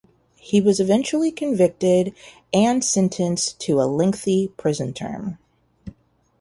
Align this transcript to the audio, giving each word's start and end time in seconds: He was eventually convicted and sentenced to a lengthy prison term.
He 0.39 0.59
was 0.61 0.79
eventually 0.79 1.29
convicted 1.31 2.15
and 2.51 2.83
sentenced 2.83 3.59
to 3.59 3.79
a 3.79 3.83
lengthy 3.83 4.47
prison 4.47 4.93
term. 4.93 5.37